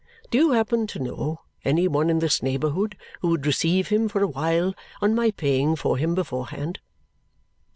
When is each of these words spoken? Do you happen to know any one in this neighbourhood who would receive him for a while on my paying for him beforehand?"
Do 0.31 0.39
you 0.39 0.49
happen 0.53 0.87
to 0.87 0.97
know 0.99 1.41
any 1.63 1.87
one 1.87 2.09
in 2.09 2.17
this 2.17 2.41
neighbourhood 2.41 2.97
who 3.19 3.27
would 3.29 3.45
receive 3.45 3.89
him 3.89 4.09
for 4.09 4.23
a 4.23 4.27
while 4.27 4.73
on 4.99 5.13
my 5.13 5.29
paying 5.29 5.75
for 5.75 5.95
him 5.95 6.15
beforehand?" 6.15 6.79